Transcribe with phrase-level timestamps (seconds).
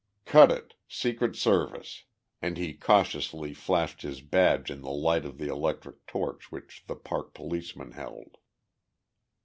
[0.25, 0.73] Cut it!
[0.87, 2.05] Secret Service!"
[2.41, 6.95] and he cautiously flashed his badge in the light of the electric torch which the
[6.95, 8.37] park policeman held.